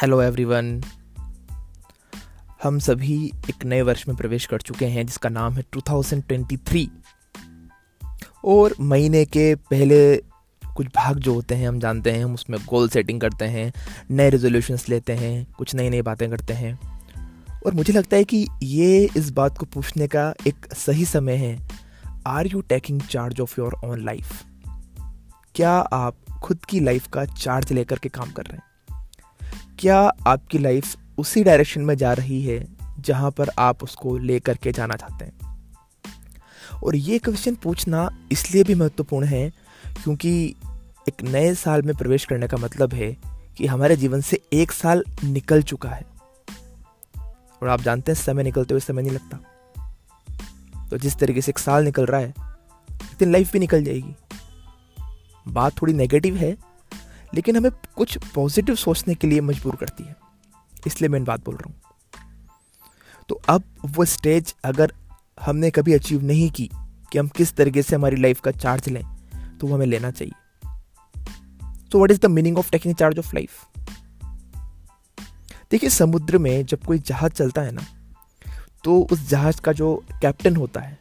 Hello 0.00 0.22
everyone 0.22 0.82
हम 2.62 2.78
सभी 2.78 3.26
एक 3.26 3.64
नए 3.64 3.82
वर्ष 3.82 4.08
में 4.08 4.16
प्रवेश 4.16 4.46
कर 4.46 4.60
चुके 4.60 4.86
हैं, 4.86 5.06
जिसका 5.06 5.28
नाम 5.28 5.52
है 5.52 5.64
2023 5.76 6.88
और 8.44 8.74
महीने 8.80 9.24
के 9.24 9.54
पहले 9.54 10.16
कुछ 10.76 10.86
भाग 10.86 11.18
जो 11.18 11.34
होते 11.34 11.54
हैं, 11.54 11.68
हम 11.68 11.80
जानते 11.80 12.12
हैं, 12.12 12.24
हम 12.24 12.34
उसमें 12.34 12.58
गोल 12.68 12.88
सेटिंग 12.88 13.20
करते 13.20 13.44
हैं, 13.44 13.72
नए 14.10 14.30
रेजोल्यूशंस 14.30 14.88
लेते 14.88 15.12
हैं, 15.12 15.52
कुछ 15.58 15.74
नई 15.74 15.90
नई 15.90 16.02
बातें 16.02 16.30
करते 16.30 16.52
हैं। 16.52 17.02
और 17.66 17.74
मुझे 17.74 17.92
लगता 17.92 18.16
है 18.16 18.24
कि 18.24 18.48
ये 18.62 19.08
इस 19.16 19.30
बात 19.30 19.58
को 19.58 19.66
पूछने 19.66 20.08
का 20.08 20.34
एक 20.46 20.74
सही 20.74 21.04
समय 21.04 21.36
है। 21.36 21.68
Are 22.26 22.46
you 22.46 22.60
taking 22.60 23.00
charge 23.00 23.40
of 23.40 23.60
your 23.60 23.74
own 23.84 24.04
life 24.04 24.44
क्या 25.54 25.72
आप 25.72 26.16
खुद 26.42 26.64
की 26.64 26.80
लाइफ 26.80 27.06
का 27.06 27.24
चार्ज 27.24 27.72
लेकर 27.72 27.98
के 27.98 28.08
काम 28.08 28.30
कर 28.30 28.42
रहे 28.42 28.56
हैं? 28.56 28.69
क्या 29.80 30.12
आपकी 30.26 30.58
लाइफ 30.58 30.96
उसी 31.18 31.44
डायरेक्शन 31.44 31.80
में 31.80 31.94
जा 31.94 32.12
रही 32.12 32.42
है, 32.42 32.68
जहाँ 33.00 33.30
पर 33.30 33.50
आप 33.58 33.82
उसको 33.82 34.18
लेकर 34.18 34.56
के 34.56 34.72
जाना 34.72 34.94
चाहते 34.94 35.24
हैं? 35.24 35.32
और 36.84 36.96
ये 36.96 37.18
क्वेश्चन 37.18 37.54
पूछना 37.54 38.10
इसलिए 38.32 38.64
भी 38.64 38.74
महत्वपूर्ण 38.74 39.26
है, 39.26 39.50
क्योंकि 40.02 40.54
एक 41.08 41.22
नए 41.22 41.54
साल 41.54 41.82
में 41.82 41.96
प्रवेश 41.96 42.24
करने 42.24 42.48
का 42.48 42.56
मतलब 42.56 42.94
है 42.94 43.16
कि 43.56 43.66
हमारे 43.66 43.96
जीवन 43.96 44.20
से 44.20 44.40
एक 44.52 44.72
साल 44.72 45.04
निकल 45.24 45.62
चुका 45.62 45.88
है। 45.88 46.06
और 47.62 47.68
आप 47.68 47.80
जानते 47.80 48.12
हैं, 48.12 48.18
समय 48.18 48.42
निकलते 48.42 48.74
हुए 48.74 48.80
समय 48.80 49.02
नहीं 49.02 49.12
लगता। 49.12 49.38
तो 50.90 50.98
जिस 50.98 51.16
तरीके 51.16 51.40
से 51.40 51.50
एक 51.50 51.58
साल 51.58 51.84
निकल 51.84 52.06
रहा 52.06 52.20
है 52.20 52.34
एक 52.92 53.16
दिन 53.18 53.32
लाइफ 53.32 53.52
भी 53.52 53.58
निकल 53.58 53.84
जाएगी। 53.84 54.14
बात 55.48 55.82
थोड़ी 55.82 55.92
नेगेटिव 55.92 56.36
है 56.36 56.69
लेकिन 57.34 57.56
हमें 57.56 57.70
कुछ 57.96 58.16
पॉजिटिव 58.34 58.74
सोचने 58.74 59.14
के 59.14 59.26
लिए 59.26 59.40
मजबूर 59.40 59.76
करती 59.76 60.04
है। 60.04 60.16
इसलिए 60.86 61.08
मैं 61.08 61.18
इन 61.18 61.24
बात 61.24 61.44
बोल 61.44 61.54
रहा 61.54 61.68
हूँ। 61.68 61.80
तो 63.28 63.40
अब 63.48 63.62
वो 63.86 64.04
स्टेज 64.04 64.54
अगर 64.64 64.92
हमने 65.40 65.70
कभी 65.70 65.92
अचीव 65.92 66.22
नहीं 66.22 66.50
की 66.50 66.70
कि 67.12 67.18
हम 67.18 67.28
किस 67.28 67.52
तरीके 67.52 67.82
से 67.82 67.96
हमारी 67.96 68.16
लाइफ 68.16 68.40
का 68.40 68.50
चार्ज 68.50 68.88
लें 68.88 69.02
तो 69.58 69.66
वो 69.66 69.74
हमें 69.74 69.86
लेना 69.86 70.10
चाहिए। 70.10 70.68
तो 71.92 71.98
what 71.98 72.10
is 72.10 72.20
the 72.20 72.26
meaning 72.26 72.58
of 72.58 72.70
taking 72.70 72.94
charge 72.94 73.18
of 73.18 73.34
life 73.34 73.66
देखिए, 75.70 75.90
समुद्र 75.90 76.38
में 76.38 76.64
जब 76.66 76.84
कोई 76.84 76.98
जहाज़ 76.98 77.32
चलता 77.32 77.62
है 77.62 77.72
ना 77.72 77.82
तो 78.84 79.00
उस 79.12 79.28
जहाज़ 79.28 79.60
का 79.60 79.72
जो 79.72 79.94
कैप्टन 80.22 80.56
होता 80.56 80.80
है, 80.80 80.98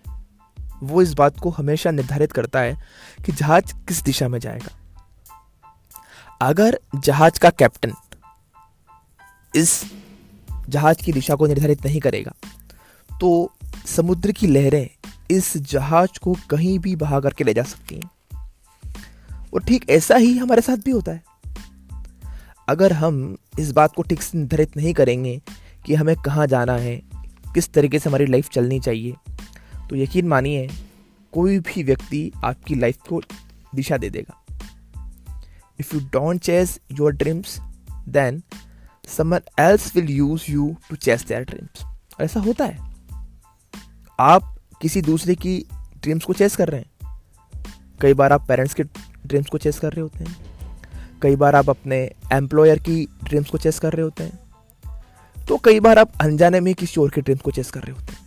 वो 0.84 1.02
इस 1.02 1.14
बात 1.14 1.40
को 1.40 1.50
हमेशा 1.50 1.92
निर्धारित 1.92 2.32
करता 2.32 2.60
है 2.60 2.78
कि 3.26 3.32
जहाज़ 3.32 3.74
किस 3.88 4.02
दिशा 4.04 4.28
में 4.28 4.40
जाएगा। 4.40 4.76
अगर 6.42 6.80
जहाज़ 6.96 7.40
का 7.40 7.50
कैप्टन 7.50 7.94
इस 9.54 9.84
जहाज़ 10.70 11.04
की 11.06 11.14
दिशा 11.14 11.36
को 11.36 11.48
निर्धारित 11.48 11.86
नहीं 11.86 12.00
करेगा 12.00 12.34
तो 13.10 13.52
समुद्र 13.88 14.32
की 14.32 14.48
लहरें 14.48 14.90
इस 15.32 15.56
जहाज़ 15.58 16.20
को 16.20 16.36
कहीं 16.50 16.78
भी 16.80 16.96
बहा 16.96 17.20
करके 17.20 17.44
ले 17.44 17.54
जा 17.54 17.64
सकती 17.64 17.96
हैं। 17.96 18.10
और 19.54 19.64
ठीक 19.64 19.90
ऐसा 19.90 20.16
ही 20.16 20.38
हमारे 20.38 20.62
साथ 20.62 20.78
भी 20.78 20.92
होता 20.92 21.12
है। 21.12 21.24
अगर 22.70 22.94
हम 22.94 23.38
इस 23.60 23.72
बात 23.72 23.94
को 23.96 24.02
ठीक 24.02 24.22
से 24.22 24.38
निर्धारित 24.38 24.78
नहीं 24.78 24.94
करेंगे 24.94 25.40
कि 25.86 25.96
हमें 25.96 26.16
कहाँ 26.16 26.48
जाना 26.48 26.74
है, 26.74 26.96
किस 27.54 27.72
तरीके 27.74 28.00
से 28.00 28.10
हमारी 28.10 28.26
लाइफ 28.26 28.50
चलनी 28.50 28.80
चाहिए 28.80 29.16
तो 29.90 29.96
यकीन 29.96 30.28
मानिए, 30.28 30.70
कोई 31.34 31.60
भी 31.60 31.84
व्यक्ति 31.84 32.32
आपकी 32.36 32.76
लाइफ 32.76 32.98
को 33.10 33.22
दिशा 33.76 33.98
दे 33.98 34.10
देगा। 34.10 34.44
If 35.82 35.94
you 35.94 36.02
don't 36.02 36.40
chase 36.50 37.00
your 37.02 37.12
dreams, 37.24 37.60
then 38.10 38.42
someone 39.08 39.42
else 39.60 39.96
will 39.96 40.10
use 40.20 40.50
you 40.50 40.70
to 40.70 41.00
chase 41.00 41.28
their 41.28 41.50
dreams. 41.50 41.86
ऐसा 42.22 42.40
होता 42.40 42.66
है। 42.66 42.96
आप 44.20 44.60
किसी 44.82 45.02
दूसरे 45.02 45.36
की 45.36 45.66
ड्रीम्स 45.74 46.26
को 46.26 46.34
चेस 46.34 46.56
कर 46.56 46.68
रहे 46.68 46.82
हैं। 46.82 47.22
कई 48.02 48.14
बार 48.14 48.34
आप 48.34 48.48
पेरेंट्स 48.48 48.74
के 48.74 48.84
ड्रीम्स 49.26 49.48
को 49.48 49.58
चेस 49.58 49.80
कर 49.80 49.92
रहे 49.92 50.02
होते 50.02 50.20
हैं। 50.20 50.38
कई 51.22 51.36
बार 51.36 51.56
आप 51.56 51.70
अपने 51.70 52.12
एम्प्लॉयर 52.34 52.80
की 52.80 53.08
ड्रीम्स 53.24 53.50
को 53.50 53.58
चेस 53.58 53.80
कर 53.80 53.94
रहे 53.94 54.02
होते 54.02 54.24
हैं। 54.24 54.40
तो 55.46 55.58
कई 55.58 55.80
बार 55.80 56.00
आप 56.00 56.12
अनजाने 56.22 56.60
में 56.60 56.74
किसी 56.74 57.02
और 57.02 57.10
के 57.10 57.22
ड्रीम्स 57.22 57.42
को 57.42 57.52
चेस 57.52 57.72
कर 57.72 57.84
रहे 57.84 57.92
होते 57.92 58.14
हैं। 58.14 58.19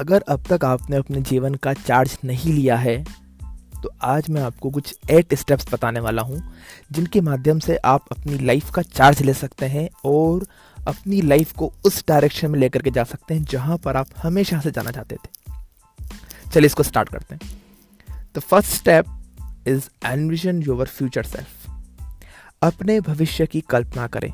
अगर 0.00 0.24
अब 0.28 0.42
तक 0.48 0.64
आपने 0.64 0.96
अपने 0.96 1.20
जीवन 1.20 1.54
का 1.54 1.72
चार्ज 1.72 2.16
नहीं 2.24 2.52
लिया 2.52 2.76
है 2.76 3.04
तो 3.82 3.90
आज 4.02 4.28
मैं 4.30 4.42
आपको 4.42 4.70
कुछ 4.70 4.94
एट 5.10 5.34
स्टेप्स 5.34 5.72
बताने 5.72 6.00
वाला 6.00 6.22
हूँ, 6.22 6.40
जिनके 6.92 7.20
माध्यम 7.20 7.58
से 7.58 7.76
आप 7.76 8.04
अपनी 8.12 8.38
लाइफ 8.38 8.70
का 8.70 8.82
चार्ज 8.82 9.22
ले 9.22 9.34
सकते 9.34 9.66
हैं 9.66 9.88
और 10.04 10.46
अपनी 10.86 11.20
लाइफ 11.20 11.52
को 11.52 11.72
उस 11.84 12.04
डायरेक्शन 12.08 12.50
में 12.50 12.58
लेकर 12.58 12.82
के 12.82 12.90
जा 12.90 13.04
सकते 13.04 13.34
हैं, 13.34 13.44
जहाँ 13.44 13.76
पर 13.78 13.96
आप 13.96 14.08
हमेशा 14.22 14.60
से 14.60 14.70
जाना 14.70 14.90
चाहते 14.90 15.16
थे। 15.16 16.50
चलिए 16.50 16.66
इसको 16.66 16.82
स्टार्ट 16.82 17.08
करते 17.08 17.34
हैं। 17.34 18.20
The 18.36 18.38
first 18.38 18.70
step 18.70 19.64
is 19.68 19.88
envision 20.06 20.62
your 20.62 20.86
future 20.86 21.22
self 21.22 21.70
अपने 22.62 23.00
भविष्य 23.00 23.46
की 23.46 23.60
कल्पना 23.60 24.06
करें। 24.06 24.32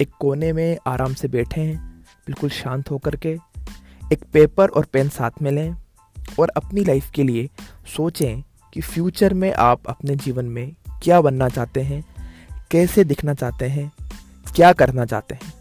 एक 0.00 0.10
कोने 0.20 0.52
में 0.52 0.78
आराम 0.86 1.14
से 1.14 1.28
बैठे 1.28 1.60
हैं, 1.60 2.04
बिल्कुल 2.26 2.50
शांत 2.50 2.90
होकर 2.90 3.16
के 3.16 3.36
एक 4.12 4.24
पेपर 4.32 4.68
और 4.68 4.84
पेन 4.84 5.08
साथ 5.08 5.30
में 5.42 5.50
लें 5.50 5.76
और 6.40 6.48
अपनी 6.48 6.84
लाइफ 6.84 7.10
के 7.10 7.22
लिए 7.22 7.48
सोचें 7.96 8.42
कि 8.74 8.80
फ्यूचर 8.80 9.34
में 9.34 9.54
आप 9.54 9.86
अपने 9.86 10.16
जीवन 10.16 10.44
में 10.44 10.74
क्या 11.02 11.20
बनना 11.20 11.48
चाहते 11.48 11.82
हैं, 11.82 12.04
कैसे 12.70 13.04
दिखना 13.04 13.34
चाहते 13.34 13.68
हैं, 13.68 13.92
क्या 14.56 14.72
करना 14.72 15.04
चाहते 15.04 15.34
हैं। 15.34 15.52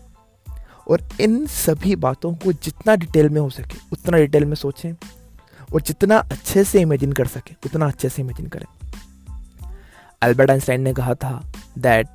और 0.87 1.09
इन 1.21 1.45
सभी 1.45 1.95
बातों 1.95 2.33
को 2.33 2.53
जितना 2.53 2.95
डिटेल 2.95 3.29
में 3.29 3.41
हो 3.41 3.49
सके, 3.49 3.77
उतना 3.91 4.17
डिटेल 4.17 4.45
में 4.45 4.55
सोचें 4.55 4.93
और 5.73 5.81
जितना 5.81 6.17
अच्छे 6.17 6.63
से 6.63 6.81
इमेजिन 6.81 7.11
कर 7.11 7.27
सके, 7.27 7.55
उतना 7.65 7.87
अच्छे 7.87 8.09
से 8.09 8.21
इमेजिन 8.21 8.47
करें। 8.47 8.65
अल्बर्ट 10.21 10.51
आइंस्टाइन 10.51 10.81
ने 10.81 10.93
कहा 10.93 11.13
था 11.13 11.53
that 11.77 12.07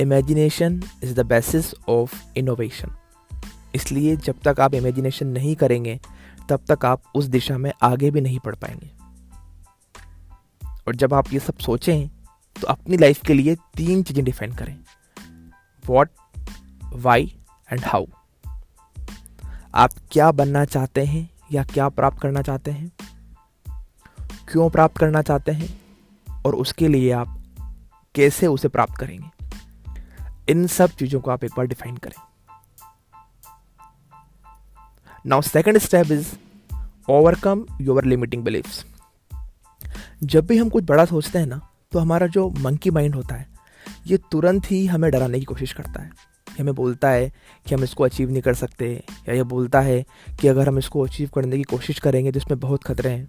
imagination 0.00 0.82
is 1.02 1.14
the 1.14 1.20
basis 1.20 1.74
of 1.88 2.24
innovation 2.36 2.90
इसलिए 3.74 4.16
जब 4.16 4.40
तक 4.44 4.60
आप 4.60 4.74
इमेजिनेशन 4.74 5.26
नहीं 5.26 5.56
करेंगे, 5.56 6.00
तब 6.48 6.64
तक 6.70 6.84
आप 6.84 7.02
उस 7.14 7.24
दिशा 7.24 7.58
में 7.58 7.72
आगे 7.82 8.10
भी 8.10 8.20
नहीं 8.20 8.38
बढ़ 8.44 8.54
पाएँगे। 8.54 8.90
और 10.88 10.96
जब 10.96 11.14
आप 11.14 11.32
ये 11.32 11.38
सब 11.38 11.58
सोचें 11.58 12.08
तो 12.60 12.66
अपनी 12.66 12.96
लाइफ 12.96 13.20
के 13.26 13.34
लिए 13.34 13.54
तीन 13.54 14.02
चीज़ें 14.02 14.24
डिफाइन 14.24 14.52
करें। 14.52 14.78
वॉट 15.86 16.10
वाई 16.92 17.36
एंड 17.72 17.84
हाउ 17.84 18.06
आप 19.74 19.90
क्या 20.10 20.32
बनना 20.32 20.64
चाहते 20.64 21.04
हैं 21.04 21.30
या 21.52 21.64
क्या 21.64 21.88
प्राप्त 21.88 22.20
करना 22.20 22.42
चाहते 22.42 22.70
हैं? 22.70 22.92
क्यों 24.52 24.70
प्राप्त 24.70 24.98
करना 24.98 25.22
चाहते 25.22 25.52
हैं? 25.52 25.82
और 26.46 26.54
उसके 26.54 26.88
लिए 26.88 27.10
आप 27.12 27.44
कैसे 28.14 28.46
उसे 28.46 28.68
प्राप्त 28.68 28.94
करेंगे? 28.94 29.30
इन 30.48 30.66
सब 30.66 30.90
चीज़ों 30.90 31.20
को 31.20 31.30
आप 31.30 31.44
एक 31.44 31.50
बार 31.56 31.66
डिफाइन 31.66 31.96
करें। 31.96 32.33
Now 35.26 35.40
second 35.40 35.78
step 35.78 36.10
is 36.12 36.26
overcome 37.10 37.64
your 37.80 38.04
limiting 38.04 38.42
beliefs 38.44 38.84
जब 40.22 40.46
भी 40.46 40.58
हम 40.58 40.68
कुछ 40.68 40.84
बड़ा 40.84 41.04
सोचते 41.04 41.38
हैं 41.38 41.46
ना 41.46 41.60
तो 41.92 41.98
हमारा 41.98 42.26
जो 42.26 42.48
मंकी 42.50 42.90
माइंड 42.90 43.14
होता 43.14 43.34
है, 43.34 43.46
ये 44.06 44.16
तुरंत 44.32 44.70
ही 44.70 44.86
हमें 44.86 45.10
डराने 45.10 45.38
की 45.38 45.44
कोशिश 45.44 45.72
करता 45.72 46.02
है। 46.02 46.08
ये 46.08 46.60
हमें 46.60 46.74
बोलता 46.74 47.10
है 47.10 47.32
कि 47.66 47.74
हम 47.74 47.84
इसको 47.84 48.04
अचीव 48.04 48.30
नहीं 48.30 48.42
कर 48.42 48.54
सकते, 48.54 49.04
या 49.28 49.34
ये 49.34 49.42
बोलता 49.42 49.80
है 49.80 50.04
कि 50.40 50.48
अगर 50.48 50.68
हम 50.68 50.78
इसको 50.78 51.00
अचीव 51.00 51.30
करने 51.34 51.56
की 51.56 51.62
कोशिश 51.62 51.98
करेंगे 51.98 52.32
तो 52.32 52.38
इसमें 52.38 52.60
बहुत 52.60 52.84
खतरे 52.84 53.10
हैं। 53.10 53.28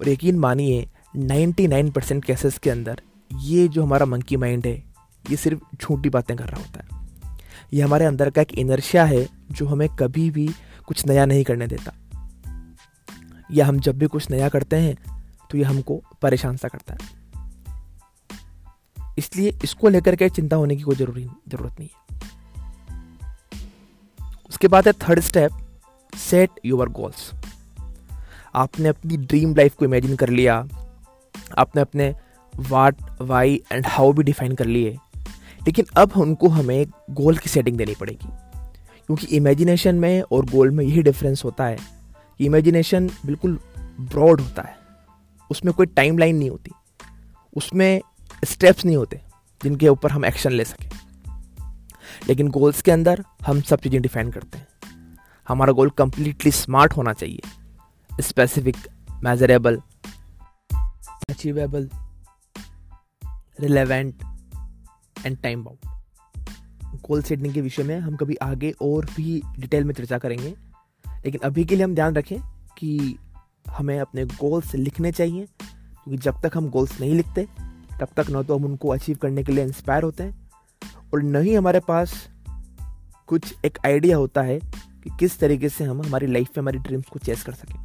और 0.00 0.08
यकीन 0.08 0.38
मानिए 0.38 0.88
99 1.16 1.90
परसेंट 1.90 2.24
केसेस 2.24 2.58
के 2.58 2.70
अंदर, 2.70 3.00
ये 3.32 3.68
जो 3.68 3.82
हमारा 3.82 4.06
मंकी 4.06 4.36
माइंड 4.36 4.66
है, 4.66 4.82
ये 5.30 5.36
सिर्फ़ 5.36 5.76
झूठी 5.76 6.10
बातें 6.10 6.36
कर 6.36 6.44
रहा 6.44 6.60
होता 6.60 6.80
है। 6.80 7.06
ये 7.72 7.82
हमारे 7.82 8.04
अंदर 8.04 8.30
का 8.30 8.42
एक 8.42 8.52
इनर्शिया 8.52 9.04
है, 9.04 9.28
जो 9.50 9.66
हमें 9.66 9.88
कभी 9.88 10.30
भी 10.30 10.50
कुछ 10.88 11.06
नया 11.06 11.24
नहीं 11.26 11.44
करने 11.44 11.66
देता। 11.66 11.92
या 13.52 13.66
हम 13.66 13.78
जब 13.80 13.98
भी 13.98 14.06
कुछ 14.06 14.30
नया 14.30 14.48
करते 14.48 14.76
हैं 14.76 14.96
तो 15.50 15.58
ये 15.58 15.64
हमको 15.64 16.02
परेशान 16.22 16.56
सा 16.56 16.68
करता 16.68 16.94
है। 16.94 17.18
इसलिए 19.18 19.58
इसको 19.64 19.88
लेकर 19.88 20.16
के 20.16 20.28
चिंता 20.28 20.56
होने 20.56 20.76
की 20.76 20.82
कोई 20.82 20.96
ज़रूरी, 20.96 21.24
ज़रूरत 21.48 21.76
नहीं 21.80 21.88
है। 21.88 21.98
उसके 24.50 24.68
बाद 24.68 24.86
है 24.86 24.92
third 24.92 25.20
step 25.20 25.50
set 26.16 26.50
your 26.64 26.88
goals 26.88 27.32
आपने 28.54 28.88
अपनी 28.88 29.16
ड्रीम 29.16 29.54
लाइफ 29.56 29.74
को 29.74 29.84
इमेजिन 29.84 30.16
कर 30.16 30.28
लिया। 30.28 30.68
आपने 31.58 31.80
अपने 31.80 32.14
वाट 32.56 32.96
वाई 33.20 33.62
एंड 33.72 33.86
हाउ 33.86 34.12
भी 34.12 34.22
डिफाइन 34.22 34.54
कर 34.54 34.66
लिए। 34.66 34.96
लेकिन 35.66 35.84
अब 35.96 36.12
उनको 36.16 36.48
हमें 36.48 36.86
गोल 37.10 37.38
की 37.38 37.48
सेटिंग 37.48 37.76
देनी 37.78 37.94
पड़ेगी। 37.94 38.28
क्योंकि 39.08 39.26
इमेजिनेशन 39.26 39.94
में 39.94 40.22
और 40.22 40.46
गोल 40.46 40.70
में 40.70 40.84
यही 40.84 41.02
डिफरेंस 41.02 41.44
होता 41.44 41.64
है 41.64 41.76
कि 42.38 42.46
इमेजिनेशन 42.46 43.10
बिल्कुल 43.26 43.60
ब्रॉड 44.00 44.40
होता 44.40 44.62
है। 44.62 44.76
उसमें 45.50 45.74
कोई 45.74 45.86
टाइम 45.86 46.18
लाइन 46.18 46.36
नहीं 46.36 46.50
होती। 46.50 46.70
उसमें 47.56 48.00
स्टेप्स 48.44 48.84
नहीं 48.84 48.96
होते 48.96 49.20
जिनके 49.62 49.88
ऊपर 49.88 50.10
हम 50.10 50.24
एक्शन 50.24 50.50
ले 50.50 50.64
सकें। 50.64 50.90
लेकिन 52.28 52.48
गोल्स 52.48 52.82
के 52.82 52.90
अंदर 52.90 53.24
हम 53.46 53.60
सब 53.60 53.80
चीज़ें 53.80 54.02
डिफाइन 54.02 54.30
करते 54.30 54.58
हैं। 54.58 54.68
हमारा 55.48 55.72
गोल 55.72 55.90
कंप्लीटली 55.90 56.50
स्मार्ट 56.50 56.92
होना 56.96 57.12
चाहिए। 57.12 57.40
Specific 58.20 58.76
measurable 59.24 59.82
achievable 61.30 61.90
relevant 63.60 64.14
and 65.26 65.38
time 65.42 65.64
bound 65.64 65.97
goal 67.06 67.22
setting 67.22 67.54
के 67.54 67.60
विषय 67.60 67.82
में 67.82 68.00
हम 68.00 68.16
कभी 68.16 68.34
आगे 68.34 68.74
और 68.82 69.04
भी 69.16 69.42
डिटेल 69.58 69.84
में 69.84 69.94
चर्चा 69.94 70.18
करेंगे। 70.18 70.56
लेकिन 71.24 71.40
अभी 71.44 71.64
के 71.64 71.76
लिए 71.76 71.84
हम 71.84 71.94
ध्यान 71.94 72.14
रखें 72.14 72.38
कि 72.78 73.18
हमें 73.70 74.00
अपने 74.00 74.24
गोल्स 74.24 74.74
लिखने 74.74 75.12
चाहिए, 75.12 75.44
क्योंकि 75.44 76.18
जब 76.18 76.40
तक 76.42 76.50
हम 76.54 76.68
गोल्स 76.68 77.00
नहीं 77.00 77.14
लिखते, 77.14 77.48
तब 78.00 78.08
तक 78.16 78.30
ना 78.30 78.42
तो 78.42 78.58
हम 78.58 78.64
उनको 78.64 78.88
अचीव 78.88 79.16
करने 79.16 79.44
के 79.44 79.52
लिए 79.52 79.64
इंस्पायर 79.64 80.02
होते 80.02 80.22
हैं। 80.22 80.50
और 81.14 81.22
न 81.22 81.42
ही 81.42 81.54
हमारे 81.54 81.80
पास 81.80 82.28
कुछ 83.26 83.54
एक 83.64 83.78
आइडिया 83.86 84.16
होता 84.16 84.42
है 84.42 84.58
कि 85.04 85.16
किस 85.20 85.38
तरीके 85.38 85.68
से 85.68 85.84
हम 85.84 86.02
हमारी 86.02 86.26
लाइफ 86.26 86.48
में 86.48 86.62
हमारी 86.62 86.78
ड्रीम्स 86.78 87.04
को 87.04 87.18
चेस 87.18 87.42
कर 87.42 87.52
सकें। 87.52 87.84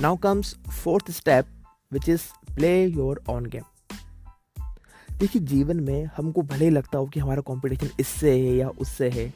Now 0.00 0.16
comes 0.16 0.54
fourth 0.54 1.10
step 1.10 1.46
which 1.92 2.08
is 2.08 2.22
play 2.54 2.86
your 2.86 3.22
own 3.28 3.46
game 3.46 3.62
देखिए, 5.22 5.42
जीवन 5.42 5.80
में 5.80 6.04
हमको 6.16 6.42
भले 6.42 6.64
ही 6.64 6.70
लगता 6.70 6.98
हो 6.98 7.06
कि 7.06 7.20
हमारा 7.20 7.40
कंपटीशन 7.40 7.88
इससे 8.00 8.30
है 8.32 8.54
या 8.56 8.68
उससे 8.68 9.08
है, 9.10 9.28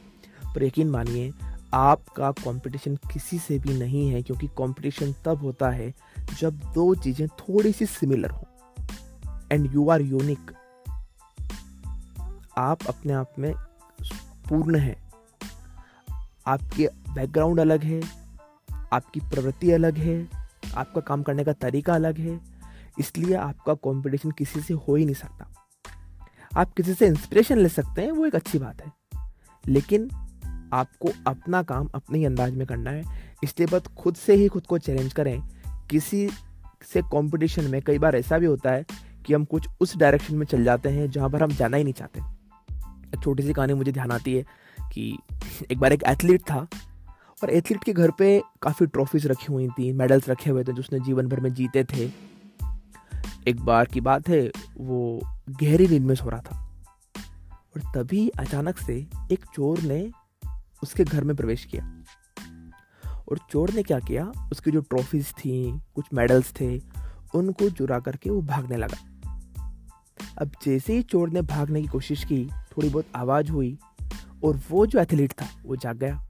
पर 0.55 0.63
यकीन 0.65 0.89
मानिए, 0.91 1.33
आपका 1.75 2.31
कंपटीशन 2.33 2.97
किसी 3.13 3.39
से 3.39 3.59
भी 3.59 3.75
नहीं 3.75 4.09
है, 4.11 4.23
क्योंकि 4.23 4.47
कंपटीशन 4.59 5.15
तब 5.25 5.43
होता 5.43 5.71
है 5.71 5.93
जब 6.41 6.61
दो 6.75 6.95
चीज़ें 6.95 7.27
थोड़ी 7.29 7.73
सी 7.73 7.87
सिमिलर 7.87 8.31
हो। 8.31 8.47
एंड 9.53 9.75
यू 9.75 9.89
आर 9.91 10.01
यूनिक 10.01 10.51
आप 12.59 12.87
अपने 12.89 13.13
आप 13.13 13.35
में 13.39 13.53
पूर्ण 14.49 14.79
हैं। 14.79 14.97
आपके 16.47 16.89
बैकग्राउंड 17.15 17.61
अलग 17.61 17.85
है, 17.85 18.01
आपकी 18.93 19.21
प्रवृत्ति 19.21 19.71
अलग 19.71 19.99
है, 19.99 20.19
आपका 20.75 21.01
काम 21.01 21.23
करने 21.23 21.45
का 21.45 21.53
तरीका 21.53 21.95
अलग 21.95 22.19
है, 22.19 22.41
इसलिए 22.99 23.35
आपका 23.37 23.75
कंपटीशन 23.75 24.31
किसी 24.31 24.61
से 24.61 24.75
हो 24.75 24.95
ही 24.95 25.05
नहीं 25.05 25.15
सकता। 25.15 25.53
आप 26.57 26.73
किसी 26.73 26.95
से 26.95 27.07
इंस्पिरेशन 27.07 27.59
ले 27.59 27.69
सकते 27.69 28.03
हैं, 28.03 28.13
वो 28.13 28.27
एक 28.27 28.35
अच्छी 28.35 28.59
बात 28.59 28.83
है। 28.83 28.93
लेकिन 29.69 30.11
आपको 30.73 31.09
अपना 31.27 31.63
काम 31.63 31.89
अपने 31.95 32.19
ही 32.19 32.25
अंदाज 32.25 32.55
में 32.55 32.67
करना 32.67 32.91
है। 32.91 33.05
इसलिए 33.45 33.69
बस 33.69 33.87
खुद 33.87 34.15
से 34.15 34.35
ही 34.35 34.49
खुद 34.49 34.67
को 34.67 34.79
चैलेंज 34.79 35.13
करें। 35.13 35.43
किसी 35.91 36.31
से 36.83 37.03
कंपटीशन 37.03 37.65
में 37.65 37.83
कई 37.83 37.99
बार 37.99 38.17
ऐसा 38.17 38.39
भी 38.39 38.47
होता 38.47 38.71
है 38.71 38.87
कि 39.27 39.35
हम 39.35 39.45
कुछ 39.45 39.69
उस 39.81 39.97
डायरेक्शन 39.97 40.35
में 40.35 40.47
चल 40.47 40.65
जाते 40.65 40.89
हैं, 40.89 41.11
जहाँ 41.11 41.31
पर 41.31 41.43
हम 41.43 41.51
जाना 41.51 41.77
ही 41.77 41.85
नहीं 41.85 41.95
चाहते। 41.95 42.21
एक 43.09 43.21
छोटी 43.25 43.43
सी 43.43 43.53
कहानी 43.53 43.75
मुझे 43.75 43.93
ध्यान 43.93 44.11
आती 44.11 44.37
है 44.37 44.47
कि 44.93 45.19
एक 45.71 45.79
बार 45.79 45.93
एक 45.93 46.03
एथलीट 46.03 46.41
था 46.41 46.69
और 47.43 47.51
एथलीट 47.51 47.85
के 47.85 47.93
घर 47.93 48.11
पे 48.11 48.43
काफ़ी 48.63 48.87
ट्रॉफीज 48.87 49.27
रखी 49.27 49.53
हुई 49.53 49.69
थी 49.69 49.93
मेडल्स 49.93 50.29
रखे 50.29 50.51
हुए 50.51 50.65
थे, 50.65 50.73
जो 50.73 50.81
उसने 50.81 51.01
जीवन 51.01 51.27
भर 51.27 51.41
में 51.41 51.55
जीते 51.55 51.85
थे। 51.85 52.11
एक 53.49 53.61
बार 53.61 53.85
की 53.85 54.01
बात 54.01 54.29
है, 54.29 54.51
वो 54.77 55.21
गहरी 55.51 55.89
नींद 55.89 56.03
में 56.03 56.15
सो 56.15 56.29
रहा 56.29 56.41
था। 56.41 56.73
और 57.77 57.93
तभी 57.95 58.29
अचानक 58.29 58.79
से 58.79 59.07
एक 59.33 59.45
चोर 59.55 59.81
ने 59.81 60.11
उसके 60.83 61.05
घर 61.05 61.25
में 61.25 61.37
प्रवेश 61.37 61.65
किया। 61.65 62.03
और 63.29 63.39
चोर 63.51 63.71
ने 63.71 63.83
क्या 63.83 63.99
किया? 63.99 64.33
उसकी 64.53 64.71
जो 64.71 64.81
ट्रॉफीज 64.81 65.33
थी, 65.33 65.81
कुछ 65.95 66.05
मेडल्स 66.15 66.53
थे, 66.61 66.81
उनको 67.35 67.71
चुरा 67.71 68.01
करके 68.01 68.31
वो 68.31 68.43
भागने 68.43 68.77
लगा। 68.77 68.97
अब 70.41 70.51
जैसे 70.65 70.93
ही 70.93 71.03
चोर 71.03 71.31
ने 71.31 71.43
भागने 71.43 71.83
की 71.83 71.89
कोशिश 71.89 72.25
की, 72.25 72.47
थोड़ी 72.47 72.89
बहुत 72.89 73.07
आवाज़ 73.17 73.51
हुई 73.51 73.79
और 74.45 74.61
वो 74.71 74.87
जो 74.87 74.99
एथलीट 74.99 75.33
था, 75.33 75.47
वो 75.63 75.77
जाग 75.77 75.97
गया। 75.97 76.27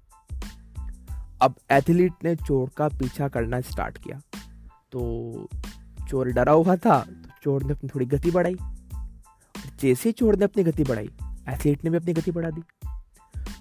अब 1.42 1.54
एथलीट 1.70 2.12
ने 2.24 2.36
चोर 2.36 2.70
का 2.76 2.88
पीछा 2.88 3.28
करना 3.28 3.60
स्टार्ट 3.60 3.98
किया। 3.98 4.20
तो 4.92 5.48
चोर 6.08 6.28
डरा 6.28 6.52
हुआ 6.52 6.76
था 6.76 7.00
तो 7.00 7.30
चोर 7.42 7.62
ने 7.62 7.72
अपनी 7.72 7.90
थोड़ी 7.94 8.06
गति 8.06 8.30
बढ़ाई। 8.30 8.56
जैसे 9.80 10.12
चोर 10.12 10.36
ने 10.36 10.44
अपनी 10.44 10.64
गति 10.64 10.84
बढ़ाई। 10.84 11.10
एथलीट 11.48 11.84
ने 11.84 11.90
भी 11.90 11.96
अपनी 11.96 12.12
गति 12.12 12.30
बढ़ा 12.30 12.50
दी। 12.50 12.62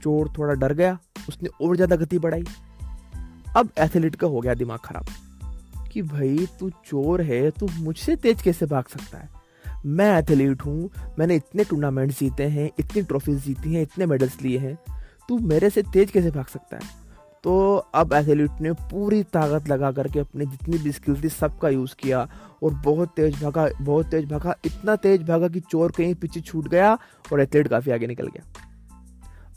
चोर 0.01 0.33
थोड़ा 0.37 0.53
डर 0.53 0.73
गया, 0.73 0.99
उसने 1.29 1.49
और 1.61 1.75
ज़्यादा 1.75 1.95
गति 1.95 2.19
बढ़ाई। 2.19 2.43
अब 3.57 3.69
एथलीट 3.79 4.15
का 4.15 4.27
हो 4.27 4.41
गया 4.41 4.53
दिमाग 4.53 4.79
खराब 4.79 5.05
कि 5.91 6.01
भाई, 6.01 6.47
तू 6.59 6.69
चोर 6.69 7.21
है, 7.21 7.51
तू 7.51 7.67
मुझसे 7.79 8.15
तेज 8.15 8.41
कैसे 8.41 8.65
भाग 8.65 8.85
सकता 8.87 9.17
है? 9.17 9.29
मैं 9.85 10.19
एथलीट 10.19 10.61
हूँ, 10.61 10.89
मैंने 11.19 11.35
इतने 11.35 11.63
टूर्नामेंट 11.63 12.11
जीते 12.11 12.43
हैं, 12.43 12.71
इतनी 12.79 13.01
ट्रॉफीज 13.01 13.45
जीती 13.45 13.73
हैं, 13.73 13.81
इतने 13.81 14.05
मेडल्स 14.05 14.41
लिए 14.41 14.57
हैं, 14.57 14.77
तू 15.29 15.39
मेरे 15.39 15.69
से 15.69 15.83
तेज 15.83 16.11
कैसे 16.11 16.31
भाग 16.31 16.45
सकता 16.45 16.77
है? 16.77 17.04
तो 17.45 17.75
अब 17.75 18.13
एथलीट 18.13 18.51
ने 18.61 18.71
पूरी 18.71 19.23
ताकत 19.23 19.67
लगा 19.69 19.91
करके 19.91 20.19
अपनी 20.19 20.45
जितनी 20.45 20.77
भी 20.77 20.91
स्किल 20.91 21.23
थी 21.23 21.29
सबका 21.29 21.69
यूज़ 21.69 21.95
किया 21.99 22.29
और 22.63 22.73
बहुत 22.73 23.09
तेज 23.09 23.43
भागा, 23.43 23.69
बहुत 23.81 24.05
तेज 24.05 24.31
भागा, 24.31 24.55
इतना 24.65 24.95
तेज 24.95 25.23
भागा 25.23 25.47
कि 25.47 25.59
चोर 25.59 25.91
कहीं 25.91 26.15
पीछे 26.15 26.41
छूट 26.41 26.67
गया 26.67 26.97
और 27.33 27.41
एथलीट 27.41 27.67
काफ़ी 27.67 27.91
आगे 27.91 28.07
निकल 28.07 28.27
गया। 28.27 28.53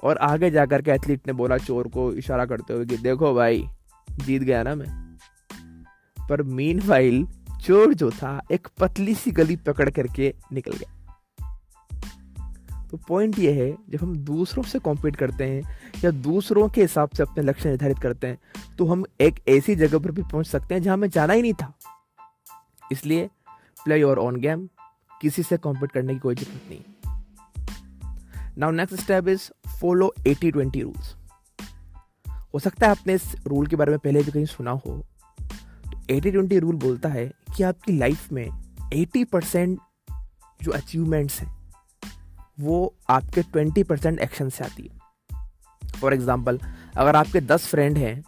और 0.03 0.17
आगे 0.17 0.51
जाकर 0.51 0.83
के 0.83 0.91
एथलीट 0.91 1.27
ने 1.27 1.33
बोला 1.33 1.59
चोर 1.59 1.89
को 1.89 2.13
इशारा 2.13 2.47
करते 2.47 2.75
हुए 2.75 2.87
कि 2.87 2.97
देखो 2.97 3.35
भाई, 3.35 3.69
जीत 4.11 4.43
गया 4.43 4.63
ना 4.63 4.75
मैं। 4.75 5.19
पर 6.29 6.43
मीन 6.43 6.81
चोर 7.61 7.95
जो 7.95 8.11
था, 8.11 8.41
एक 8.53 8.69
पतली 8.81 9.15
सी 9.15 9.31
गली 9.31 9.57
पकड़ 9.57 9.91
करके 9.91 10.35
निकल 10.53 10.73
गया। 10.73 10.98
तो 12.91 12.97
पॉइंट 13.09 13.39
ये 13.39 13.53
है, 13.53 13.71
जब 13.91 13.99
हम 14.03 14.17
दूसरों 14.17 14.63
से 14.63 14.79
कॉम्पीट 14.79 15.17
करते 15.17 15.45
हैं 15.45 15.79
या 16.05 16.11
दूसरों 16.11 16.69
के 16.69 16.81
हिसाब 16.81 17.09
से 17.09 17.23
अपने 17.23 17.43
लक्ष्य 17.43 17.69
निर्धारित 17.69 17.99
करते 17.99 18.27
हैं 18.27 18.39
तो 18.79 18.87
हम 18.87 19.05
एक 19.21 19.43
ऐसी 19.49 19.75
जगह 19.77 19.99
पर 19.99 20.11
भी 20.11 20.23
पहुँच 20.23 20.47
सकते 20.47 20.75
हैं 20.75 20.83
जहाँ 20.83 20.97
हमें 20.97 21.09
जाना 21.11 21.33
ही 21.33 21.43
नहीं 21.43 21.53
था। 21.53 21.73
इसलिए 22.93 23.29
प्ले 23.85 24.01
योर 24.01 24.19
ऑन 24.19 24.37
गेम 24.37 24.69
किसी 25.21 25.43
से 25.43 25.57
कॉम्पीट 25.57 25.93
करने 25.93 26.15
की 26.15 26.21
कोई 26.21 26.35
ज़रूरत 26.35 26.71
नहीं। 26.71 26.83
Now 28.59 28.71
next 28.71 29.01
step 29.01 29.29
is 29.29 29.51
follow 29.81 30.13
eighty 30.27 30.51
twenty 30.51 30.83
rules 30.83 31.15
हो 32.55 32.59
सकता 32.59 32.87
है 32.87 32.91
आपने 32.91 33.15
इस 33.15 33.35
रूल 33.47 33.67
के 33.67 33.77
बारे 33.77 33.91
में 33.91 33.99
पहले 33.99 34.23
भी 34.23 34.33
कहीं 34.33 34.45
सुना 34.47 34.71
हो। 34.71 35.03
तो 35.39 36.01
एटी 36.11 36.31
ट्वेंटी 36.31 36.59
रूल 36.59 36.77
बोलता 36.77 37.09
है 37.09 37.27
कि 37.57 37.63
आपकी 37.63 37.99
लाइफ 37.99 38.33
में 38.33 38.49
एटी 38.95 39.25
परसेंट 39.25 39.79
जो 40.63 40.73
अचीवमेंट्स 40.73 41.41
हैं 41.41 41.58
वो 42.59 42.95
आपके 43.11 43.43
ट्वेंटी 43.43 43.83
परसेंट 43.83 44.19
एक्शन 44.21 44.49
से 44.49 44.65
आती 44.65 44.83
है। 44.83 45.97
फॉर 46.01 46.15
एग्ज़ाम्पल 46.15 46.59
अगर 46.97 47.17
आपके 47.17 47.41
दस 47.43 47.67
फ्रेंड 47.67 47.99
हैं 47.99 48.23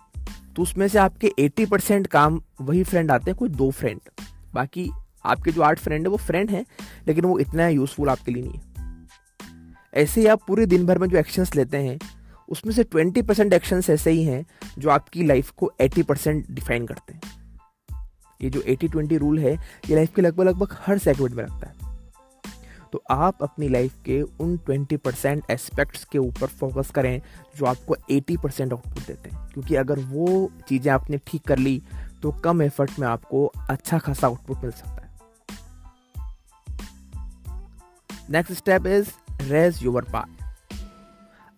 तो 0.56 0.62
उसमें 0.62 0.87
से 0.88 0.99
आपके 0.99 1.32
एटी 1.38 1.66
परसेंट 1.66 2.06
काम 2.06 2.40
वही 2.60 2.82
फ्रेंड 2.84 3.10
आते 3.10 3.30
हैं, 3.30 3.37
कोई 3.38 3.49
दो 3.49 3.70
फ्रेंड 3.70 4.00
बाकी 4.54 4.88
आपके 5.25 5.50
जो 5.50 5.62
आठ 5.62 5.78
फ्रेंड 5.78 6.06
है, 6.06 6.10
वो 6.10 6.16
फ्रेंड 6.16 6.50
हैं, 6.50 6.64
लेकिन 7.08 7.25
वो 7.25 7.38
इतना 7.38 7.68
यूज़फुल 7.68 8.08
आपके 8.08 8.32
लिए 8.32 8.42
नहीं 8.42 8.52
है। 8.52 8.68
ऐसे 9.94 10.20
ही 10.20 10.26
आप 10.26 10.40
पूरे 10.46 10.66
दिन 10.66 10.87
भर 10.87 10.99
में 10.99 11.08
जो 11.08 11.18
एक्शंस 11.18 11.54
लेते 11.54 11.76
हैं, 11.78 11.99
उसमें 12.49 12.72
से 12.75 12.84
ट्वेंटी 12.84 13.22
परसेंट 13.22 13.52
एक्शंस 13.52 13.90
ऐसे 13.90 14.10
ही 14.10 14.25
हैं, 14.25 14.44
जो 14.78 14.90
आपकी 14.90 15.26
लाइफ 15.26 15.50
को 15.50 15.70
एटी 15.80 16.02
परसेंट 16.02 16.46
डिफाइन 16.50 16.87
करते 16.87 17.14
हैं। 17.14 17.20
ये 18.40 18.50
जो 18.50 18.60
एटी 18.62 18.88
ट्वेंटी 18.88 19.16
रूल 19.16 19.38
है, 19.38 19.52
ये 19.52 19.94
लाइफ 19.94 20.14
के 20.16 20.22
लगभग 20.22 20.44
लगभग 20.44 20.76
हर 20.80 20.99
सेगमेंट 20.99 21.34
में 21.34 21.44
रखता 21.44 21.66
है। 21.66 21.89
तो 22.92 23.02
आप 23.11 23.42
अपनी 23.42 23.68
लाइफ 23.68 23.94
के 24.04 24.20
उन 24.23 24.56
ट्वेंटी 24.56 24.97
परसेंट 24.97 25.50
एस्पेक्ट्स 25.50 26.04
के 26.04 26.18
ऊपर 26.18 26.47
फोकस 26.47 26.90
करें, 26.90 27.20
जो 27.56 27.66
आपको 27.66 27.97
एटी 28.11 28.37
परसेंट 28.37 28.73
आउटपुट 28.73 29.06
देते 29.06 29.30
हैं। 29.30 29.49
क्योंकि 29.49 29.75
अगर 29.75 29.99
वो 29.99 30.50
चीज़ें 30.68 30.92
आपने 30.92 31.18
ठीक 31.26 31.47
कर 31.47 31.59
ली 31.59 31.82
तो 32.23 32.30
कम 32.44 32.62
एफर्ट 32.62 32.99
में 32.99 33.06
आपको 33.09 33.47
अच्छा 33.70 33.99
खासा 33.99 34.26
आउटपुट 34.26 34.62
मिल 34.62 34.70
सकता 34.70 35.02
है। 35.02 35.09
Next 38.30 38.52
step 38.52 38.87
is 38.87 39.11
raise 39.42 39.82
your 39.82 40.04
par 40.04 40.37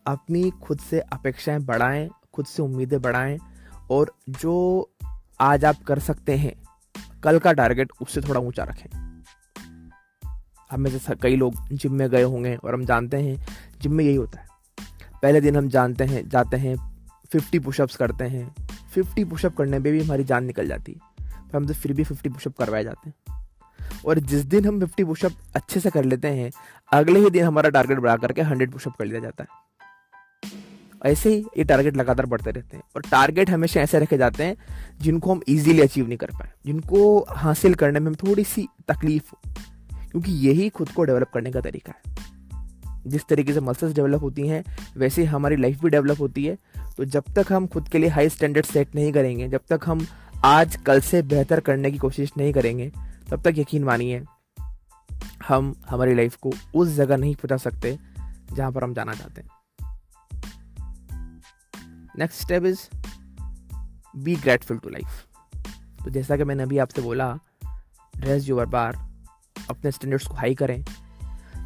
अपनी 0.07 0.51
खुद 0.62 0.79
से 0.81 1.01
अपेक्षाएँ 1.01 1.59
बढ़ाएँ, 1.59 2.09
खुद 2.35 2.47
से 2.47 2.62
उम्मीदें 2.62 3.01
बढ़ाएँ, 3.03 3.39
और 3.91 4.15
जो 4.31 4.91
आज 5.41 5.65
आप 5.65 5.83
कर 5.83 5.99
सकते 5.99 6.37
हैं, 6.37 6.55
कल 7.23 7.39
का 7.39 7.53
टारगेट 7.53 7.93
उससे 8.03 8.21
थोड़ा 8.21 8.41
ऊँचा 8.41 8.65
रखें। 8.65 9.02
हमें 10.73 10.91
जैसा 10.91 11.14
कई 11.14 11.37
लोग 11.37 11.55
जिम 11.73 11.93
में 11.93 12.11
गए 12.11 12.23
होंगे 12.23 12.57
और 12.57 12.75
हम 12.75 12.85
जानते 12.85 13.17
हैं, 13.17 13.47
जिम 13.83 13.93
में 13.93 14.05
यही 14.05 14.14
होता 14.14 14.41
है। 14.41 14.47
पहले 15.23 15.41
दिन 15.41 15.57
हम 15.57 15.69
जानते 15.69 16.05
हैं, 16.05 16.29
जाते 16.29 16.57
हैं 16.57 16.93
फिफ्टी 17.33 17.59
पुशअप्स 17.59 17.97
करते 17.97 18.25
हैं। 18.25 18.55
फिफ्टी 18.95 19.25
पुशअप 19.25 19.57
करने 19.57 19.79
में 19.79 19.93
भी 19.93 20.05
हमारी 20.05 20.25
जान 20.25 20.45
निकल 20.45 20.69
जाती 20.69 20.93
है। 20.93 21.31
पर 21.31 21.57
हम 21.57 21.67
तो 21.67 21.75
फिर 21.75 21.93
भी 21.93 22.05
फिफ्टी 22.05 22.29
पुशअप 22.29 22.57
करवाए 22.57 22.85
जाते 22.85 23.11
हैं। 23.11 23.49
और 24.07 24.19
जिस 24.19 24.43
दिन 24.43 24.64
हम 24.64 24.81
फिफ्टी 24.81 25.05
पुशअप 25.05 25.33
अच्छे 25.57 25.81
से 25.81 25.91
कर 25.91 26.05
लेते 26.05 26.29
हैं, 26.29 26.50
अगले 26.93 27.21
ही 27.21 27.31
दिन 27.31 27.45
हमारा 27.45 27.71
टारगेट 27.71 27.99
बढ़ा 27.99 28.17
करके 28.17 28.43
हंड्रेड 28.43 28.73
पुशअप 28.73 28.97
कर 28.99 29.05
लिया 29.05 29.21
जाता 29.21 29.45
है। 29.45 29.49
ऐसे 31.07 31.31
ही 31.31 31.45
ये 31.59 31.64
टारगेट 31.64 31.97
लगातार 31.97 32.26
बढ़ते 32.26 32.50
रहते 32.50 32.76
हैं। 32.76 32.85
और 32.97 33.02
टारगेट 33.02 33.50
हमेशा 33.50 33.81
ऐसे 33.81 33.99
रखे 33.99 34.19
जाते 34.19 34.45
हैं 34.45 34.57
जिनको 35.00 35.33
हम 35.33 35.41
इजीली 35.49 35.83
अचीव 35.83 36.09
नहीं 36.09 36.19
कर 36.19 36.26
पाए। 36.26 36.52
जिनको 36.67 37.26
हासिल 37.31 37.75
करने 37.75 38.00
में 38.00 38.14
थोड़ी 38.14 38.45
सी 38.45 38.69
तकलीफ़ 38.88 39.33
हो। 39.33 39.52
क्योंकि 40.12 40.33
यही 40.33 40.69
खुद 40.69 40.88
को 40.88 41.04
डेवलप 41.04 41.31
करने 41.35 41.52
का 41.52 41.61
तरीका 41.61 41.92
है। 41.92 42.33
जिस 43.07 43.23
तरीके 43.28 43.52
से 43.52 43.61
मसल्स 43.61 43.95
डेवलप 43.95 44.21
होती 44.21 44.49
हैं, 44.49 44.64
वैसे 44.97 45.25
हमारी 45.25 45.57
लाइफ 45.57 45.83
भी 45.83 45.90
डेवलप 45.90 46.21
होती 46.21 46.45
है। 46.45 46.59
तो 46.97 47.04
जब 47.04 47.25
तक 47.38 47.52
हम 47.52 47.66
खुद 47.66 47.88
के 47.88 47.99
लिए 47.99 48.09
हाई 48.09 48.28
स्टैंडर्ड 48.28 48.66
सेट 48.66 48.95
नहीं 48.95 49.12
करेंगे, 49.12 49.49
जब 49.49 49.61
तक 49.71 49.81
हम 49.85 50.07
आज 50.45 50.76
कल 50.76 51.00
से 51.00 51.23
बेहतर 51.23 51.61
करने 51.61 51.90
की 51.90 51.99
कोशिश 51.99 52.33
नहीं 52.38 52.52
करेंगे, 52.52 52.92
तब 53.31 53.42
तक 53.42 53.54
यकीन 53.59 53.85
मानिए, 53.85 54.25
हम 55.49 55.76
हमारी 55.90 56.14
लाइफ 56.14 56.37
को 56.37 56.52
उस 56.75 56.88
जगह 56.88 57.16
नहीं 57.16 57.35
पहुँचा 57.35 57.57
सकते 57.57 57.99
जहाँ 58.52 58.73
पर 58.73 58.85
हम 58.85 58.95
जाना 58.95 59.14
चाहते 59.14 59.40
हैं। 59.40 59.49
Next 62.19 62.42
step 62.42 62.64
is 62.64 62.81
be 64.16 64.37
grateful 64.37 64.78
to 64.78 64.88
life 64.88 65.26
तो 66.04 66.11
जैसा 66.11 66.37
कि 66.37 66.45
मैंने 66.45 66.62
अभी 66.62 66.78
आपसे 66.78 67.02
बोला 67.02 67.38
ड्रेस 68.16 68.49
यूर 68.49 68.66
बार 68.66 69.12
अपने 69.73 69.91
स्टैंडर्ड्स 69.91 70.26
को 70.26 70.35
हाई 70.35 70.55
करें। 70.55 70.85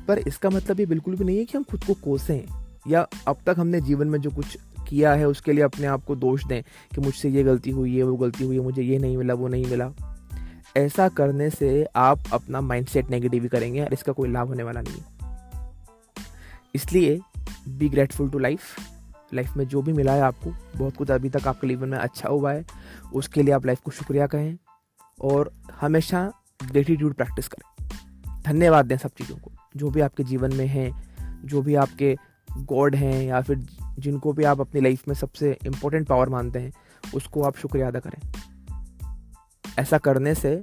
पर 0.08 0.18
इसका 0.18 0.50
मतलब 0.50 0.80
ये 0.80 0.86
बिल्कुल 0.86 1.16
भी 1.16 1.25
नहीं 1.25 1.38
है 1.38 1.44
कि 1.44 1.58
हम 1.58 1.64
खुद 1.64 1.84
को 1.84 1.94
कोसें 1.94 2.40
या 2.88 3.06
अब 3.28 3.36
तक 3.46 3.56
हमने 3.58 3.80
जीवन 3.80 4.08
में 4.08 4.20
जो 4.20 4.30
कुछ 4.30 4.56
किया 4.88 5.12
है 5.12 5.28
उसके 5.28 5.52
लिए 5.52 5.64
अपने 5.64 5.86
आप 5.86 6.04
को 6.04 6.16
दोष 6.16 6.44
दें 6.44 6.62
कि 6.94 7.00
मुझसे 7.00 7.28
ये 7.28 7.42
गलती 7.44 7.70
हुई 7.70 7.96
है 7.96 8.02
वो 8.02 8.16
गलती 8.16 8.44
हुई 8.44 8.56
है 8.56 8.62
मुझे 8.62 8.82
ये 8.82 8.98
नहीं 8.98 9.16
मिला, 9.16 9.34
वो 9.34 9.48
नहीं 9.48 9.66
मिला। 9.66 9.90
ऐसा 10.76 11.08
करने 11.08 11.48
से 11.50 11.86
आप 11.96 12.18
अपना 12.32 12.60
माइंडसेट 12.60 13.10
नेगेटिव 13.10 13.48
करेंगे 13.52 13.84
और 13.84 13.92
इसका 13.92 14.12
कोई 14.12 14.30
लाभ 14.32 14.48
होने 14.48 14.62
वाला 14.62 14.80
नहीं 14.80 15.02
इसलिए 16.75 17.18
be 17.68 17.88
grateful 17.88 18.30
to 18.30 18.38
life 18.38 18.60
life 19.34 19.56
में 19.56 19.66
जो 19.68 19.82
भी 19.82 19.92
मिला 19.92 20.12
है 20.12 20.20
आपको, 20.20 20.50
बहुत 20.76 20.96
कुछ 20.96 21.10
अभी 21.10 21.30
तक 21.30 21.46
आपके 21.48 21.68
जीवन 21.68 21.88
में 21.88 21.98
अच्छा 21.98 22.28
हुआ 22.28 22.52
है, 22.52 22.64
उसके 23.14 23.42
लिए 23.42 23.54
आप 23.54 23.66
लाइफ 23.66 23.80
को 23.80 23.90
शुक्रिया 23.90 24.26
कहें 24.26 24.56
और 25.20 25.52
हमेशा 25.80 26.30
ग्रेटिट्यूड 26.62 27.14
प्रैक्टिस 27.14 27.48
करें। 27.48 27.86
धन्यवाद 28.46 28.86
दें 28.86 28.96
सब 28.96 29.10
चीज़ों 29.18 29.36
को। 29.36 29.50
जो 29.76 29.90
भी 29.90 30.00
आपके 30.00 30.24
जीवन 30.24 30.54
में 30.54 30.66
हैं, 30.66 30.90
जो 31.44 31.62
भी 31.62 31.74
आपके 31.74 32.16
गॉड 32.58 32.94
हैं 32.94 33.22
या 33.22 33.40
फिर 33.40 33.58
जिनको 33.98 34.32
भी 34.32 34.44
आप 34.44 34.60
अपनी 34.60 34.80
लाइफ 34.80 35.08
में 35.08 35.14
सबसे 35.14 35.58
इम्पोर्टेंट 35.66 36.06
पावर 36.08 36.28
मानते 36.28 36.58
हैं, 36.58 36.72
उसको 37.14 37.42
आप 37.42 37.56
शुक्रिया 37.56 37.88
अदा 37.88 38.00
करें। 38.00 38.32
ऐसा 39.78 39.98
करने 39.98 40.34
से 40.34 40.62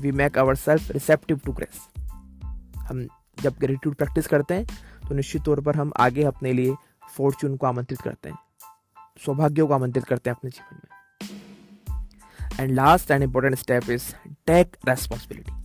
we 0.00 0.12
make 0.12 0.38
our 0.38 0.54
self 0.54 0.90
receptive 0.90 1.40
to 1.44 1.52
grace 1.52 1.86
हम 2.78 3.06
जब 3.42 3.54
ग्रेटिट्यूड 3.58 3.94
प्रैक्टिस 3.94 4.26
करते 4.26 4.54
हैं 4.54 4.66
तो 5.08 5.14
निश्चित 5.14 5.42
तौर 5.42 5.60
पर 5.60 5.76
हम 5.76 5.92
आगे 5.96 6.22
अपने 6.22 6.52
लिए 6.52 6.74
फॉर्चून 7.16 7.56
को 7.56 7.66
आमंत्रित 7.66 8.00
करते 8.00 8.28
हैं। 8.28 8.38
सौभाग्यों 9.26 9.66
को 9.66 9.74
आमंत्रित 9.74 10.04
करते 10.04 10.30
हैं 10.30 10.36
अपने 10.36 10.50
जीवन 10.50 10.80
में। 10.84 12.58
And 12.60 12.72
last 12.72 13.10
and 13.10 13.22
important 13.22 13.54
step 13.54 13.90
is 13.90 14.12
take 14.46 14.76
responsibility 14.88 15.57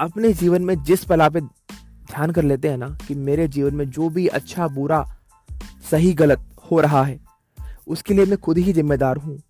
अपने 0.00 0.32
जीवन 0.32 0.62
में 0.62 0.82
जिस 0.82 1.04
पल 1.04 1.22
आप 1.22 1.36
ध्यान 1.36 2.30
कर 2.30 2.42
लेते 2.42 2.68
हैं 2.68 2.76
ना, 2.76 2.98
कि 3.08 3.14
मेरे 3.14 3.48
जीवन 3.48 3.74
में 3.74 3.90
जो 3.90 4.08
भी 4.08 4.26
अच्छा 4.26 4.68
बुरा, 4.68 5.16
सही, 5.90 6.14
गलत 6.14 6.56
हो 6.70 6.80
रहा 6.80 7.04
है, 7.04 7.20
उसके 7.88 8.14
लिए 8.14 8.24
मैं 8.24 8.38
खुद 8.38 8.58
ही 8.58 8.72
जिम्मेदार 8.72 9.16
हूँ। 9.16 9.42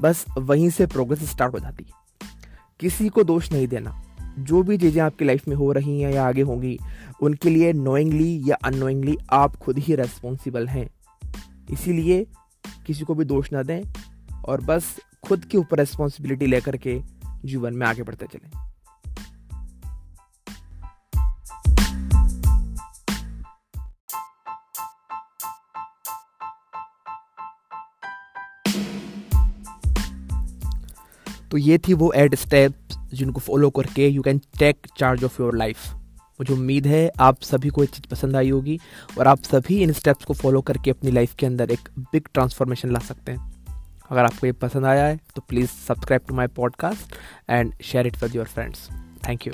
बस 0.00 0.24
वहीं 0.38 0.70
से 0.70 0.86
प्रोग्रेस 0.86 1.30
स्टार्ट 1.30 1.54
हो 1.54 1.58
जाती 1.58 1.84
है। 1.84 1.90
किसी 2.80 3.08
को 3.08 3.24
दोष 3.24 3.52
नहीं 3.52 3.68
देना। 3.68 4.02
जो 4.38 4.62
भी 4.62 4.78
चीज़ें 4.78 5.02
आपकी 5.02 5.24
लाइफ 5.24 5.48
में 5.48 5.56
हो 5.56 5.72
रही 5.72 6.00
हैं 6.00 6.12
या 6.12 6.28
आगे 6.28 6.42
होंगी, 6.42 6.78
उनके 7.22 7.50
लिए 7.50 7.72
नोइंगली 7.72 8.42
या 8.46 8.56
अनोइंगली 8.64 9.16
आप 9.30 9.56
खुद 9.56 9.78
ही 9.78 9.94
रेस्पॉन्सिबल 9.94 10.68
हैं। 10.68 10.90
इसीलिए 11.72 12.26
किसी 12.86 13.04
को 13.04 13.14
भी 13.14 13.24
दोष 13.24 13.52
ना 13.52 13.62
दें 13.62 13.82
और 14.44 14.60
बस 14.60 14.96
खुद 15.22 15.44
के 15.44 15.58
ऊपर 15.58 15.78
रेस्पॉन्सिबिलिटी 15.78 16.46
लेकर 16.46 16.76
के 16.76 17.02
जीवन 17.44 17.74
में 17.74 17.86
आगे 17.86 18.02
बढ़ते 18.02 18.26
चलें। 18.26 18.71
तो 31.52 31.58
ये 31.58 31.78
थी 31.78 31.94
वो 31.94 32.12
एड 32.12 32.34
स्टेप्स 32.34 32.98
जिनको 33.14 33.40
फॉलो 33.40 33.70
करके 33.70 34.08
you 34.08 34.22
can 34.22 34.38
take 34.38 34.86
charge 34.98 35.24
of 35.24 35.42
your 35.42 35.56
life 35.56 35.92
मुझे 36.40 36.52
उम्मीद 36.54 36.86
है 36.86 37.10
आप 37.20 37.42
सभी 37.42 37.68
को 37.68 37.80
ये 37.80 37.86
चीज़ 37.86 38.08
पसंद 38.08 38.36
आई 38.36 38.50
होगी 38.50 38.78
और 39.18 39.28
आप 39.28 39.42
सभी 39.42 39.82
इन 39.82 39.92
स्टेप्स 39.92 40.24
को 40.24 40.34
फॉलो 40.34 40.60
करके 40.60 40.90
अपनी 40.90 41.10
लाइफ 41.10 41.34
के 41.34 41.46
अंदर 41.46 41.70
एक 41.70 41.88
बिग 41.98 42.28
ट्रांसफॉर्मेशन 42.34 42.90
ला 42.90 42.98
सकते 42.98 43.32
हैं। 43.32 43.52
अगर 44.10 44.24
आपको 44.24 44.46
ये 44.46 44.52
पसंद 44.52 44.84
आया 44.84 45.04
है 45.04 45.20
तो 45.36 45.42
please 45.48 45.70
subscribe 45.88 46.22
to 46.28 46.34
my 46.34 46.46
podcast 46.46 47.14
and 47.50 47.74
share 47.82 48.06
it 48.06 48.22
with 48.22 48.36
your 48.36 48.46
friends 48.46 48.88
thank 49.28 49.46
you 49.46 49.52